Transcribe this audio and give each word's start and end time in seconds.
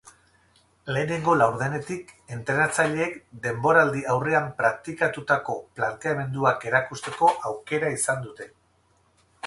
Lehenengo 0.95 1.35
laurdenetik 1.41 2.09
entrenatzaileek 2.37 3.13
deboraldi-aurrean 3.45 4.49
praktikatutako 4.63 5.59
planteamenduak 5.81 6.69
erakusteko 6.73 7.35
aukera 7.53 7.95
izan 8.01 8.27
dute. 8.31 8.55